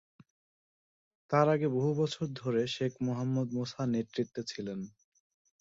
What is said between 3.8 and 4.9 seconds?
নেতৃত্বে ছিলেন।